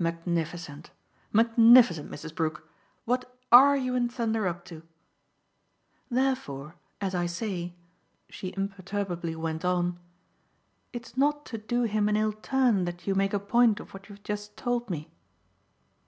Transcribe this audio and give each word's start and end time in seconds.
"Magnificent, 0.00 0.90
magnificent 1.32 2.10
Mrs. 2.10 2.34
Brook! 2.34 2.68
What 3.04 3.38
ARE 3.52 3.76
you 3.76 3.94
in 3.94 4.08
thunder 4.08 4.48
up 4.48 4.64
to?" 4.64 4.82
"Therefore, 6.10 6.74
as 7.00 7.14
I 7.14 7.26
say," 7.26 7.76
she 8.28 8.52
imperturbably 8.56 9.36
went 9.36 9.64
on, 9.64 10.00
"it's 10.92 11.16
not 11.16 11.46
to 11.46 11.58
do 11.58 11.82
him 11.84 12.08
an 12.08 12.16
ill 12.16 12.32
turn 12.32 12.86
that 12.86 13.06
you 13.06 13.14
make 13.14 13.32
a 13.32 13.38
point 13.38 13.78
of 13.78 13.94
what 13.94 14.08
you've 14.08 14.24
just 14.24 14.56
told 14.56 14.90
me." 14.90 15.12